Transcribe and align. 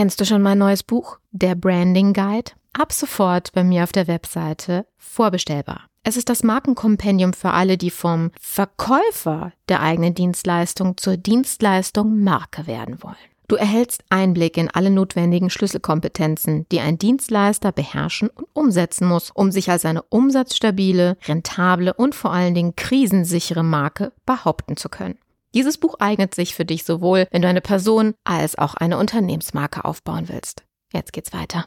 Kennst 0.00 0.18
du 0.18 0.24
schon 0.24 0.40
mein 0.40 0.56
neues 0.56 0.82
Buch, 0.82 1.18
der 1.30 1.54
Branding 1.54 2.14
Guide? 2.14 2.52
Ab 2.72 2.90
sofort 2.90 3.52
bei 3.52 3.62
mir 3.62 3.82
auf 3.82 3.92
der 3.92 4.08
Webseite 4.08 4.86
vorbestellbar. 4.96 5.88
Es 6.04 6.16
ist 6.16 6.30
das 6.30 6.42
Markenkompendium 6.42 7.34
für 7.34 7.50
alle, 7.50 7.76
die 7.76 7.90
vom 7.90 8.30
Verkäufer 8.40 9.52
der 9.68 9.82
eigenen 9.82 10.14
Dienstleistung 10.14 10.96
zur 10.96 11.18
Dienstleistung 11.18 12.24
Marke 12.24 12.66
werden 12.66 13.02
wollen. 13.02 13.14
Du 13.46 13.56
erhältst 13.56 14.02
Einblick 14.08 14.56
in 14.56 14.70
alle 14.70 14.88
notwendigen 14.88 15.50
Schlüsselkompetenzen, 15.50 16.66
die 16.72 16.80
ein 16.80 16.96
Dienstleister 16.96 17.70
beherrschen 17.70 18.30
und 18.30 18.46
umsetzen 18.54 19.06
muss, 19.06 19.30
um 19.30 19.52
sich 19.52 19.70
als 19.70 19.84
eine 19.84 20.00
umsatzstabile, 20.04 21.18
rentable 21.28 21.92
und 21.92 22.14
vor 22.14 22.32
allen 22.32 22.54
Dingen 22.54 22.74
krisensichere 22.74 23.64
Marke 23.64 24.14
behaupten 24.24 24.78
zu 24.78 24.88
können. 24.88 25.18
Dieses 25.52 25.78
Buch 25.78 25.96
eignet 25.98 26.32
sich 26.32 26.54
für 26.54 26.64
dich 26.64 26.84
sowohl, 26.84 27.26
wenn 27.32 27.42
du 27.42 27.48
eine 27.48 27.60
Person 27.60 28.14
als 28.22 28.56
auch 28.56 28.74
eine 28.74 28.98
Unternehmensmarke 28.98 29.84
aufbauen 29.84 30.28
willst. 30.28 30.62
Jetzt 30.92 31.12
geht's 31.12 31.32
weiter. 31.32 31.66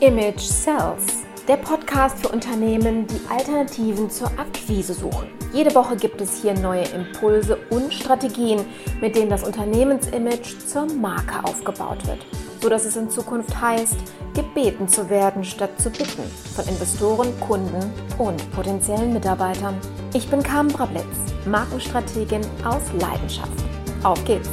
Image 0.00 0.40
Sells, 0.40 1.24
der 1.48 1.56
Podcast 1.56 2.18
für 2.18 2.28
Unternehmen, 2.28 3.08
die 3.08 3.20
Alternativen 3.28 4.08
zur 4.10 4.28
Akquise 4.38 4.94
suchen. 4.94 5.26
Jede 5.52 5.74
Woche 5.74 5.96
gibt 5.96 6.20
es 6.20 6.40
hier 6.40 6.54
neue 6.54 6.84
Impulse 6.84 7.58
und 7.70 7.92
Strategien, 7.92 8.64
mit 9.00 9.16
denen 9.16 9.30
das 9.30 9.42
Unternehmensimage 9.42 10.58
zur 10.64 10.86
Marke 10.86 11.42
aufgebaut 11.44 12.06
wird, 12.06 12.24
so 12.60 12.68
dass 12.68 12.84
es 12.84 12.94
in 12.94 13.10
Zukunft 13.10 13.60
heißt, 13.60 13.96
gebeten 14.34 14.86
zu 14.86 15.10
werden 15.10 15.42
statt 15.42 15.80
zu 15.80 15.90
bitten 15.90 16.22
von 16.54 16.64
Investoren, 16.68 17.28
Kunden 17.40 17.92
und 18.18 18.52
potenziellen 18.52 19.12
Mitarbeitern. 19.12 19.80
Ich 20.14 20.28
bin 20.28 20.42
Carmen 20.42 20.70
Brablitz, 20.70 21.32
Markenstrategin 21.46 22.42
aus 22.64 22.82
Leidenschaft. 23.00 23.64
Auf 24.02 24.22
geht's! 24.26 24.50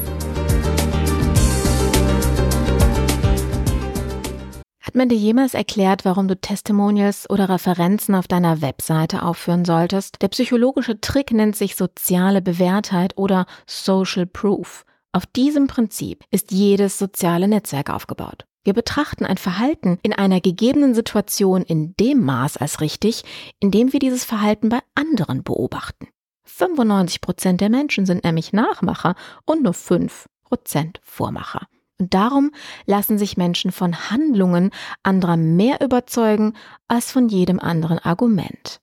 Hat 4.80 4.96
man 4.96 5.10
dir 5.10 5.18
jemals 5.18 5.56
erklärt, 5.56 6.06
warum 6.06 6.30
du 6.30 6.40
Testimonials 6.40 7.30
oder 7.30 7.50
Referenzen 7.50 8.16
auf 8.16 8.30
deiner 8.30 8.62
Webseite 8.62 9.22
aufführen 9.22 9.66
solltest? 9.66 10.22
Der 10.22 10.30
psychologische 10.30 11.02
Trick 11.02 11.34
nennt 11.34 11.58
sich 11.58 11.76
soziale 11.76 12.42
Bewährtheit 12.42 13.18
oder 13.18 13.46
Social 13.68 14.28
Proof. 14.28 14.86
Auf 15.12 15.26
diesem 15.26 15.68
Prinzip 15.68 16.24
ist 16.32 16.54
jedes 16.54 16.98
soziale 16.98 17.50
Netzwerk 17.50 17.90
aufgebaut. 17.90 18.46
Wir 18.64 18.74
betrachten 18.74 19.26
ein 19.26 19.38
Verhalten 19.38 20.00
in 20.04 20.14
einer 20.14 20.42
gegebenen 20.42 20.94
Situation 20.94 21.64
in 21.64 21.96
dem 21.98 22.24
Maß 22.24 22.58
als 22.58 22.82
richtig, 22.82 23.24
in 23.60 23.72
dem 23.72 23.94
wir 23.94 24.00
dieses 24.00 24.26
Verhalten 24.26 24.70
bei 24.70 24.80
anderen 24.96 25.44
beobachten. 25.44 26.08
95 26.44 27.22
Prozent 27.22 27.62
der 27.62 27.70
Menschen 27.70 28.06
sind 28.06 28.24
nämlich 28.24 28.54
Nachmacher 28.54 29.16
und 29.46 29.64
nur 29.64 29.74
5 29.74 30.28
Prozent 30.44 31.00
Vormacher. 31.04 31.68
Und 32.00 32.14
darum 32.14 32.52
lassen 32.86 33.18
sich 33.18 33.38
Menschen 33.38 33.72
von 33.72 34.10
Handlungen 34.10 34.72
anderer 35.04 35.38
mehr 35.38 35.82
überzeugen 35.82 36.54
als 36.88 37.12
von 37.12 37.30
jedem 37.30 37.60
anderen 37.60 38.00
Argument. 38.00 38.80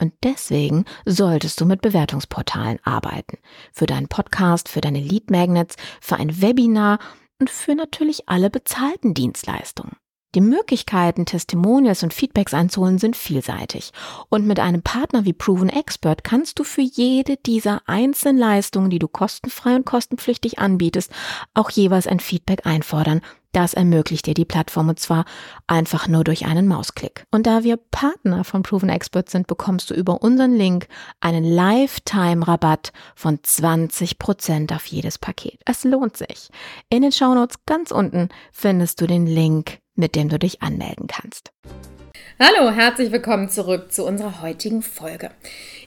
Und 0.00 0.14
deswegen 0.22 0.86
solltest 1.04 1.60
du 1.60 1.66
mit 1.66 1.82
Bewertungsportalen 1.82 2.78
arbeiten. 2.84 3.38
Für 3.72 3.86
deinen 3.86 4.08
Podcast, 4.08 4.68
für 4.68 4.80
deine 4.80 5.00
Lead 5.00 5.30
Magnets, 5.30 5.76
für 6.00 6.16
ein 6.16 6.40
Webinar 6.40 6.98
und 7.40 7.50
für 7.50 7.74
natürlich 7.74 8.28
alle 8.28 8.50
bezahlten 8.50 9.14
Dienstleistungen. 9.14 9.96
Die 10.36 10.40
Möglichkeiten, 10.40 11.26
Testimonials 11.26 12.04
und 12.04 12.14
Feedbacks 12.14 12.54
einzuholen, 12.54 12.98
sind 12.98 13.16
vielseitig. 13.16 13.92
Und 14.28 14.46
mit 14.46 14.60
einem 14.60 14.80
Partner 14.80 15.24
wie 15.24 15.32
Proven 15.32 15.68
Expert 15.68 16.22
kannst 16.22 16.60
du 16.60 16.64
für 16.64 16.82
jede 16.82 17.36
dieser 17.36 17.82
einzelnen 17.86 18.38
Leistungen, 18.38 18.90
die 18.90 19.00
du 19.00 19.08
kostenfrei 19.08 19.74
und 19.74 19.86
kostenpflichtig 19.86 20.60
anbietest, 20.60 21.10
auch 21.52 21.70
jeweils 21.70 22.06
ein 22.06 22.20
Feedback 22.20 22.64
einfordern. 22.64 23.22
Das 23.52 23.74
ermöglicht 23.74 24.26
dir 24.26 24.34
die 24.34 24.44
Plattform 24.44 24.90
und 24.90 25.00
zwar 25.00 25.24
einfach 25.66 26.06
nur 26.06 26.22
durch 26.22 26.46
einen 26.46 26.68
Mausklick. 26.68 27.24
Und 27.32 27.48
da 27.48 27.64
wir 27.64 27.76
Partner 27.76 28.44
von 28.44 28.62
Proven 28.62 28.88
Expert 28.88 29.28
sind, 29.28 29.48
bekommst 29.48 29.90
du 29.90 29.94
über 29.94 30.22
unseren 30.22 30.54
Link 30.54 30.86
einen 31.18 31.42
Lifetime-Rabatt 31.42 32.92
von 33.16 33.38
20% 33.38 34.72
auf 34.72 34.86
jedes 34.86 35.18
Paket. 35.18 35.60
Es 35.66 35.82
lohnt 35.82 36.16
sich. 36.16 36.50
In 36.88 37.02
den 37.02 37.10
Shownotes 37.10 37.58
ganz 37.66 37.90
unten 37.90 38.28
findest 38.52 39.00
du 39.00 39.08
den 39.08 39.26
Link 39.26 39.80
mit 40.00 40.16
dem 40.16 40.28
du 40.28 40.38
dich 40.38 40.62
anmelden 40.62 41.06
kannst. 41.06 41.52
Hallo, 42.42 42.70
herzlich 42.70 43.12
willkommen 43.12 43.50
zurück 43.50 43.92
zu 43.92 44.06
unserer 44.06 44.40
heutigen 44.40 44.80
Folge. 44.80 45.30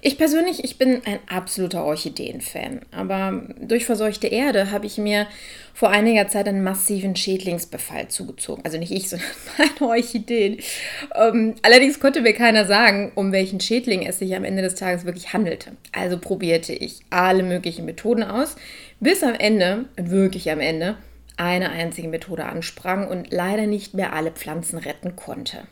Ich 0.01 0.19
persönlich, 0.19 0.63
ich 0.63 0.77
bin 0.77 1.01
ein 1.03 1.17
absoluter 1.27 1.83
Orchideen-Fan, 1.83 2.81
aber 2.91 3.47
durch 3.59 3.85
verseuchte 3.85 4.27
Erde 4.27 4.69
habe 4.69 4.85
ich 4.85 4.99
mir 4.99 5.25
vor 5.73 5.89
einiger 5.89 6.27
Zeit 6.27 6.47
einen 6.47 6.61
massiven 6.61 7.15
Schädlingsbefall 7.15 8.09
zugezogen. 8.09 8.63
Also 8.63 8.77
nicht 8.77 8.91
ich, 8.91 9.09
sondern 9.09 9.27
meine 9.57 9.91
Orchideen. 9.91 10.59
Ähm, 11.15 11.55
allerdings 11.63 11.99
konnte 11.99 12.21
mir 12.21 12.33
keiner 12.33 12.65
sagen, 12.65 13.13
um 13.15 13.31
welchen 13.31 13.59
Schädling 13.59 14.05
es 14.05 14.19
sich 14.19 14.35
am 14.35 14.43
Ende 14.43 14.61
des 14.61 14.75
Tages 14.75 15.05
wirklich 15.05 15.33
handelte. 15.33 15.71
Also 15.91 16.19
probierte 16.19 16.73
ich 16.73 16.99
alle 17.09 17.41
möglichen 17.41 17.85
Methoden 17.85 18.21
aus, 18.21 18.57
bis 18.99 19.23
am 19.23 19.33
Ende, 19.33 19.85
wirklich 19.95 20.51
am 20.51 20.59
Ende, 20.59 20.97
eine 21.37 21.69
einzige 21.69 22.07
Methode 22.07 22.45
ansprang 22.45 23.07
und 23.07 23.31
leider 23.31 23.67
nicht 23.67 23.93
mehr 23.93 24.13
alle 24.13 24.31
Pflanzen 24.31 24.77
retten 24.77 25.15
konnte. 25.15 25.67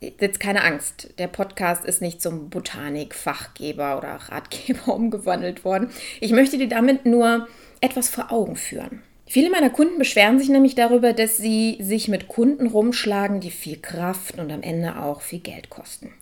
Jetzt 0.00 0.40
keine 0.40 0.64
Angst, 0.64 1.14
der 1.18 1.28
Podcast 1.28 1.84
ist 1.84 2.02
nicht 2.02 2.20
zum 2.20 2.50
Botanik-Fachgeber 2.50 3.98
oder 3.98 4.14
Ratgeber 4.14 4.88
umgewandelt 4.94 5.64
worden. 5.64 5.90
Ich 6.20 6.32
möchte 6.32 6.58
dir 6.58 6.68
damit 6.68 7.06
nur 7.06 7.46
etwas 7.80 8.08
vor 8.08 8.32
Augen 8.32 8.56
führen. 8.56 9.02
Viele 9.26 9.48
meiner 9.48 9.70
Kunden 9.70 9.98
beschweren 9.98 10.38
sich 10.38 10.48
nämlich 10.48 10.74
darüber, 10.74 11.12
dass 11.12 11.36
sie 11.36 11.78
sich 11.80 12.08
mit 12.08 12.28
Kunden 12.28 12.66
rumschlagen, 12.66 13.40
die 13.40 13.50
viel 13.50 13.80
Kraft 13.80 14.38
und 14.38 14.50
am 14.50 14.62
Ende 14.62 15.00
auch 15.00 15.20
viel 15.20 15.38
Geld 15.38 15.70
kosten. 15.70 16.12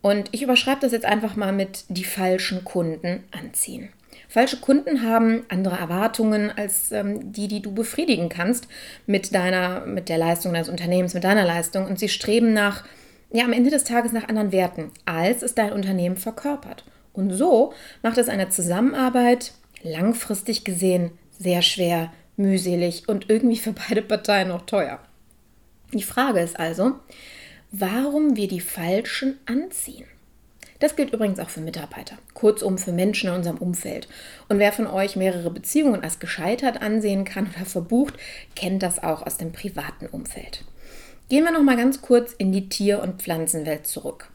Und 0.00 0.30
ich 0.32 0.42
überschreibe 0.42 0.80
das 0.80 0.92
jetzt 0.92 1.04
einfach 1.04 1.36
mal 1.36 1.52
mit 1.52 1.84
die 1.88 2.04
falschen 2.04 2.64
Kunden 2.64 3.22
anziehen. 3.30 3.90
Falsche 4.32 4.56
Kunden 4.56 5.02
haben 5.02 5.44
andere 5.50 5.76
Erwartungen 5.76 6.50
als 6.50 6.90
ähm, 6.90 7.34
die, 7.34 7.48
die 7.48 7.60
du 7.60 7.74
befriedigen 7.74 8.30
kannst 8.30 8.66
mit 9.06 9.34
deiner, 9.34 9.84
mit 9.84 10.08
der 10.08 10.16
Leistung 10.16 10.54
deines 10.54 10.70
Unternehmens, 10.70 11.12
mit 11.12 11.24
deiner 11.24 11.44
Leistung. 11.44 11.84
Und 11.84 11.98
sie 11.98 12.08
streben 12.08 12.54
nach, 12.54 12.82
ja, 13.30 13.44
am 13.44 13.52
Ende 13.52 13.68
des 13.68 13.84
Tages 13.84 14.12
nach 14.12 14.28
anderen 14.28 14.50
Werten, 14.50 14.90
als 15.04 15.42
es 15.42 15.54
dein 15.54 15.74
Unternehmen 15.74 16.16
verkörpert. 16.16 16.86
Und 17.12 17.30
so 17.30 17.74
macht 18.02 18.16
es 18.16 18.30
eine 18.30 18.48
Zusammenarbeit 18.48 19.52
langfristig 19.82 20.64
gesehen 20.64 21.10
sehr 21.38 21.60
schwer, 21.60 22.10
mühselig 22.38 23.10
und 23.10 23.28
irgendwie 23.28 23.58
für 23.58 23.74
beide 23.74 24.00
Parteien 24.00 24.50
auch 24.50 24.62
teuer. 24.62 24.98
Die 25.92 26.02
Frage 26.02 26.40
ist 26.40 26.58
also, 26.58 26.94
warum 27.70 28.34
wir 28.34 28.48
die 28.48 28.60
Falschen 28.60 29.38
anziehen. 29.44 30.06
Das 30.82 30.96
gilt 30.96 31.12
übrigens 31.12 31.38
auch 31.38 31.48
für 31.48 31.60
Mitarbeiter, 31.60 32.18
kurzum 32.34 32.76
für 32.76 32.90
Menschen 32.90 33.28
in 33.28 33.36
unserem 33.36 33.58
Umfeld. 33.58 34.08
Und 34.48 34.58
wer 34.58 34.72
von 34.72 34.88
euch 34.88 35.14
mehrere 35.14 35.48
Beziehungen 35.48 36.02
als 36.02 36.18
gescheitert 36.18 36.82
ansehen 36.82 37.24
kann 37.24 37.46
oder 37.54 37.64
verbucht, 37.64 38.14
kennt 38.56 38.82
das 38.82 39.00
auch 39.00 39.24
aus 39.24 39.36
dem 39.36 39.52
privaten 39.52 40.06
Umfeld. 40.06 40.64
Gehen 41.28 41.44
wir 41.44 41.52
noch 41.52 41.62
mal 41.62 41.76
ganz 41.76 42.02
kurz 42.02 42.32
in 42.32 42.50
die 42.50 42.68
Tier- 42.68 43.00
und 43.00 43.22
Pflanzenwelt 43.22 43.86
zurück. 43.86 44.28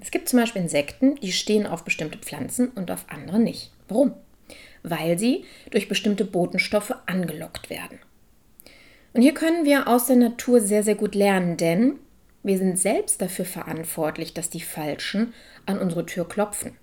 Es 0.00 0.10
gibt 0.10 0.28
zum 0.28 0.40
Beispiel 0.40 0.62
Insekten, 0.62 1.14
die 1.20 1.30
stehen 1.30 1.68
auf 1.68 1.84
bestimmte 1.84 2.18
Pflanzen 2.18 2.70
und 2.70 2.90
auf 2.90 3.04
andere 3.06 3.38
nicht. 3.38 3.70
Warum? 3.86 4.14
Weil 4.82 5.20
sie 5.20 5.44
durch 5.70 5.88
bestimmte 5.88 6.24
Botenstoffe 6.24 6.96
angelockt 7.06 7.70
werden. 7.70 8.00
Und 9.12 9.22
hier 9.22 9.34
können 9.34 9.64
wir 9.64 9.86
aus 9.86 10.06
der 10.06 10.16
Natur 10.16 10.60
sehr, 10.60 10.82
sehr 10.82 10.96
gut 10.96 11.14
lernen, 11.14 11.56
denn 11.56 12.00
wir 12.42 12.58
sind 12.58 12.78
selbst 12.78 13.22
dafür 13.22 13.44
verantwortlich, 13.44 14.34
dass 14.34 14.50
die 14.50 14.60
Falschen 14.60 15.32
an 15.66 15.78
unsere 15.78 16.06
Tür 16.06 16.28
klopfen. 16.28 16.76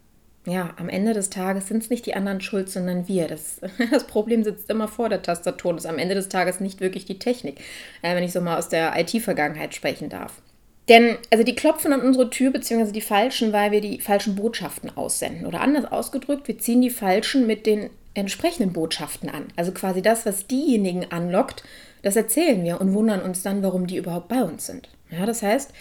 Ja, 0.46 0.74
am 0.78 0.90
Ende 0.90 1.14
des 1.14 1.30
Tages 1.30 1.68
sind 1.68 1.84
es 1.84 1.90
nicht 1.90 2.06
die 2.06 2.16
anderen 2.16 2.42
schuld, 2.42 2.70
sondern 2.70 3.08
wir. 3.08 3.28
Das, 3.28 3.62
das, 3.92 4.08
Problem 4.08 4.44
sitzt 4.44 4.70
immer 4.70 4.88
vor 4.88 5.10
der 5.10 5.22
Tastatur. 5.22 5.74
Das 5.74 5.84
ist 5.84 5.90
am 5.90 6.00
Ende 6.00 6.16
des 6.16 6.30
Tages 6.30 6.60
nicht 6.60 6.80
wirklich 6.80 7.06
die 7.06 7.20
Technik, 7.20 7.60
äh, 8.02 8.16
wenn 8.16 8.24
ich 8.24 8.32
so 8.32 8.42
mal 8.42 8.58
aus 8.58 8.70
der 8.70 8.98
IT-Vergangenheit 8.98 9.76
sprechen 9.76 10.10
darf. 10.10 10.42
Denn, 10.88 11.18
also 11.30 11.44
die 11.44 11.56
klopfen 11.56 11.94
an 11.94 12.02
unsere 12.02 12.32
Tür, 12.32 12.52
beziehungsweise 12.52 12.94
die 12.94 13.02
Falschen, 13.02 13.54
weil 13.54 13.72
wir 13.72 13.82
die 13.82 14.00
falschen 14.02 14.36
Botschaften 14.36 14.98
aussenden. 14.98 15.46
Oder 15.46 15.62
anders 15.62 15.86
ausgedrückt, 15.86 16.48
wir 16.48 16.58
ziehen 16.58 16.82
die 16.82 16.90
Falschen 16.90 17.46
mit 17.46 17.68
den 17.68 17.92
entsprechenden 18.16 18.74
Botschaften 18.74 19.30
an. 19.30 19.50
Also 19.56 19.72
quasi 19.72 20.02
das, 20.02 20.26
was 20.26 20.48
diejenigen 20.48 21.12
anlockt, 21.12 21.64
das 22.02 22.16
erzählen 22.16 22.64
wir 22.64 22.80
und 22.80 22.94
wundern 22.94 23.22
uns 23.22 23.44
dann, 23.44 23.64
warum 23.64 23.88
die 23.88 23.98
überhaupt 23.98 24.28
bei 24.28 24.44
uns 24.44 24.66
sind. 24.66 24.90
Ja, 25.10 25.26
das 25.26 25.42
heißt, 25.42 25.72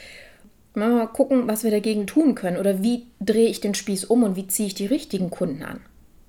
mal 0.74 1.06
gucken, 1.06 1.48
was 1.48 1.64
wir 1.64 1.70
dagegen 1.70 2.06
tun 2.06 2.34
können 2.34 2.56
oder 2.56 2.82
wie 2.82 3.06
drehe 3.20 3.48
ich 3.48 3.60
den 3.60 3.74
Spieß 3.74 4.04
um 4.04 4.22
und 4.22 4.36
wie 4.36 4.46
ziehe 4.46 4.68
ich 4.68 4.74
die 4.74 4.86
richtigen 4.86 5.30
Kunden 5.30 5.62
an. 5.62 5.80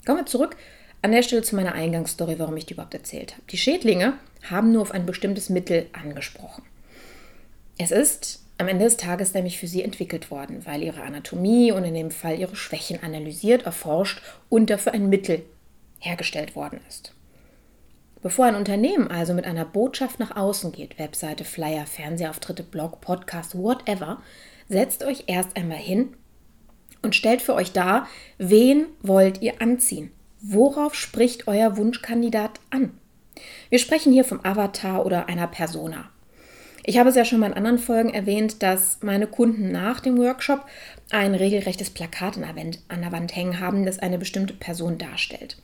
Kommen 0.06 0.19
wir 0.19 0.25
zurück 0.25 0.57
an 1.01 1.12
der 1.12 1.24
Stelle 1.24 1.44
zu 1.44 1.56
meiner 1.56 1.74
Eingangsstory, 1.74 2.39
warum 2.39 2.57
ich 2.57 2.65
die 2.65 2.74
überhaupt 2.74 2.94
erzählt 2.94 3.33
habe. 3.33 3.44
Die 3.50 3.57
Schädlinge 3.57 4.13
haben 4.50 4.71
nur 4.71 4.81
auf 4.81 4.91
ein 4.91 5.06
bestimmtes 5.06 5.50
Mittel 5.50 5.88
angesprochen. 5.94 6.63
Es 7.77 7.92
ist 7.92 8.44
am 8.57 8.68
Ende 8.68 8.83
des 8.83 8.97
Tages 8.97 9.33
nämlich 9.33 9.57
für 9.57 9.68
sie 9.68 9.83
entwickelt 9.83 10.31
worden, 10.31 10.65
weil 10.65 10.83
ihre 10.83 11.01
Anatomie 11.03 11.71
und 11.71 11.85
in 11.85 11.94
dem 11.94 12.12
Fall 12.12 12.38
ihre 12.38 12.57
Schwächen 12.57 13.01
analysiert, 13.01 13.63
erforscht 13.63 14.21
und 14.50 14.69
dafür 14.69 14.94
ein 14.94 15.07
Mittel 15.07 15.44
hergestellt 16.00 16.56
worden 16.57 16.81
ist. 16.89 17.13
Bevor 18.21 18.45
ein 18.45 18.56
Unternehmen 18.56 19.10
also 19.10 19.33
mit 19.33 19.45
einer 19.45 19.63
Botschaft 19.63 20.19
nach 20.19 20.36
außen 20.36 20.74
geht, 20.74 21.00
Webseite, 21.00 21.45
Flyer, 21.45 21.86
Fernsehauftritte, 21.86 22.63
Blog, 22.63 23.00
Podcast, 23.00 23.57
whatever, 23.57 24.21
setzt 24.68 25.04
euch 25.04 25.24
erst 25.27 25.56
einmal 25.56 25.77
hin 25.77 26.13
und 27.01 27.16
stellt 27.16 27.42
für 27.42 27.54
euch 27.54 27.71
dar, 27.71 28.07
wen 28.38 28.88
wollt 29.01 29.42
ihr 29.42 29.62
anziehen? 29.62 30.12
Worauf 30.42 30.95
spricht 30.95 31.48
euer 31.48 31.77
Wunschkandidat 31.77 32.60
an? 32.69 32.92
Wir 33.69 33.80
sprechen 33.80 34.12
hier 34.12 34.25
vom 34.25 34.44
Avatar 34.44 35.06
oder 35.06 35.30
einer 35.30 35.48
Persona. 35.48 36.10
Ich 36.83 36.98
habe 36.98 37.10
es 37.10 37.16
ja 37.16 37.24
schon 37.24 37.39
mal 37.39 37.48
in 37.48 37.54
anderen 37.54 37.77
Folgen 37.77 38.10
erwähnt, 38.10 38.63
dass 38.63 39.01
meine 39.01 39.27
Kunden 39.27 39.71
nach 39.71 40.01
dem 40.01 40.18
Workshop 40.18 40.66
ein 41.10 41.36
regelrechtes 41.36 41.89
Plakat 41.89 42.38
an 42.38 43.01
der 43.01 43.12
Wand 43.12 43.36
hängen 43.36 43.60
haben, 43.62 43.86
das 43.86 44.00
eine 44.00 44.18
bestimmte 44.18 44.54
Person 44.54 44.98
darstellt. 44.98 45.57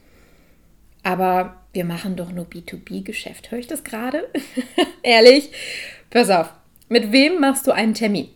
Aber 1.05 1.61
wir 1.71 1.85
machen 1.85 2.15
doch 2.15 2.31
nur 2.31 2.45
B2B-Geschäft. 2.45 3.51
Höre 3.51 3.59
ich 3.59 3.67
das 3.67 3.83
gerade? 3.83 4.27
Ehrlich? 5.03 5.51
Pass 6.09 6.31
auf. 6.31 6.51
Mit 6.89 7.11
wem 7.11 7.39
machst 7.39 7.67
du 7.67 7.71
einen 7.71 7.93
Termin? 7.93 8.29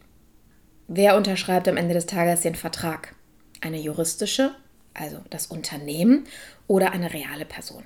Wer 0.87 1.17
unterschreibt 1.17 1.67
am 1.67 1.77
Ende 1.77 1.95
des 1.95 2.05
Tages 2.05 2.41
den 2.41 2.53
Vertrag? 2.53 3.15
Eine 3.61 3.79
juristische, 3.79 4.51
also 4.93 5.17
das 5.31 5.47
Unternehmen, 5.47 6.27
oder 6.67 6.91
eine 6.91 7.11
reale 7.11 7.45
Person? 7.45 7.83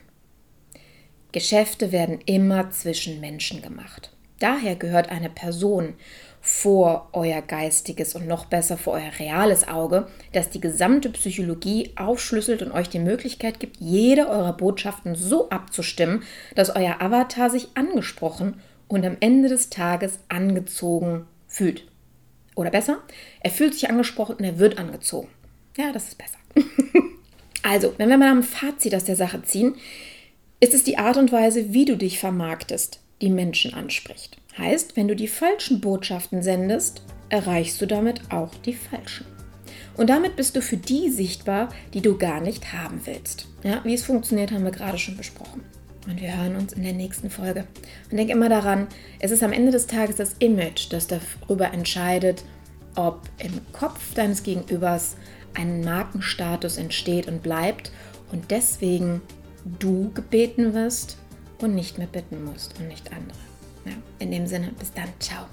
Geschäfte 1.31 1.93
werden 1.93 2.19
immer 2.25 2.69
zwischen 2.71 3.21
Menschen 3.21 3.61
gemacht. 3.61 4.11
Daher 4.39 4.75
gehört 4.75 5.07
eine 5.07 5.29
Person 5.29 5.93
vor 6.45 7.07
euer 7.13 7.41
geistiges 7.41 8.15
und 8.15 8.27
noch 8.27 8.43
besser 8.43 8.75
vor 8.75 8.95
euer 8.95 9.17
reales 9.17 9.65
Auge, 9.65 10.07
das 10.33 10.49
die 10.49 10.59
gesamte 10.59 11.09
Psychologie 11.09 11.91
aufschlüsselt 11.95 12.61
und 12.61 12.73
euch 12.73 12.89
die 12.89 12.99
Möglichkeit 12.99 13.61
gibt, 13.61 13.77
jede 13.79 14.27
eurer 14.27 14.51
Botschaften 14.51 15.15
so 15.15 15.49
abzustimmen, 15.49 16.23
dass 16.53 16.75
euer 16.75 17.01
Avatar 17.01 17.49
sich 17.49 17.69
angesprochen 17.75 18.59
und 18.89 19.05
am 19.05 19.15
Ende 19.21 19.47
des 19.47 19.69
Tages 19.69 20.19
angezogen 20.27 21.27
fühlt. 21.47 21.87
Oder 22.55 22.71
besser, 22.71 22.97
er 23.39 23.49
fühlt 23.49 23.73
sich 23.73 23.89
angesprochen 23.89 24.35
und 24.35 24.43
er 24.43 24.59
wird 24.59 24.77
angezogen. 24.77 25.29
Ja, 25.77 25.93
das 25.93 26.09
ist 26.09 26.17
besser. 26.17 26.39
also, 27.63 27.93
wenn 27.97 28.09
wir 28.09 28.17
mal 28.17 28.35
ein 28.35 28.43
Fazit 28.43 28.93
aus 28.93 29.05
der 29.05 29.15
Sache 29.15 29.41
ziehen, 29.43 29.75
ist 30.59 30.73
es 30.73 30.83
die 30.83 30.97
Art 30.97 31.15
und 31.15 31.31
Weise, 31.31 31.71
wie 31.71 31.85
du 31.85 31.95
dich 31.95 32.19
vermarktest, 32.19 32.99
die 33.21 33.29
Menschen 33.29 33.73
anspricht. 33.73 34.42
Heißt, 34.57 34.95
wenn 34.95 35.07
du 35.07 35.15
die 35.15 35.27
falschen 35.27 35.81
Botschaften 35.81 36.43
sendest, 36.43 37.01
erreichst 37.29 37.81
du 37.81 37.87
damit 37.87 38.21
auch 38.31 38.53
die 38.55 38.73
falschen. 38.73 39.25
Und 39.95 40.09
damit 40.09 40.35
bist 40.35 40.55
du 40.55 40.61
für 40.61 40.77
die 40.77 41.09
sichtbar, 41.09 41.69
die 41.93 42.01
du 42.01 42.17
gar 42.17 42.41
nicht 42.41 42.73
haben 42.73 43.01
willst. 43.05 43.47
Ja, 43.63 43.81
wie 43.83 43.93
es 43.93 44.03
funktioniert, 44.03 44.51
haben 44.51 44.63
wir 44.63 44.71
gerade 44.71 44.97
schon 44.97 45.17
besprochen. 45.17 45.63
Und 46.07 46.19
wir 46.19 46.35
hören 46.35 46.55
uns 46.55 46.73
in 46.73 46.83
der 46.83 46.93
nächsten 46.93 47.29
Folge. 47.29 47.65
Und 48.11 48.17
denk 48.17 48.29
immer 48.29 48.49
daran, 48.49 48.87
es 49.19 49.31
ist 49.31 49.43
am 49.43 49.53
Ende 49.53 49.71
des 49.71 49.87
Tages 49.87 50.17
das 50.17 50.35
Image, 50.39 50.91
das 50.91 51.07
darüber 51.07 51.71
entscheidet, 51.71 52.43
ob 52.95 53.21
im 53.37 53.61
Kopf 53.71 54.13
deines 54.13 54.43
Gegenübers 54.43 55.15
ein 55.53 55.81
Markenstatus 55.81 56.77
entsteht 56.77 57.27
und 57.27 57.41
bleibt 57.41 57.91
und 58.31 58.51
deswegen 58.51 59.21
du 59.79 60.11
gebeten 60.13 60.73
wirst 60.73 61.17
und 61.59 61.75
nicht 61.75 61.97
mehr 61.97 62.07
bitten 62.07 62.43
musst 62.43 62.79
und 62.79 62.87
nicht 62.87 63.11
andere. 63.11 63.52
Ja, 63.85 63.93
in 64.19 64.31
dem 64.31 64.47
Sinne, 64.47 64.71
bis 64.79 64.91
dann, 64.93 65.09
ciao. 65.19 65.45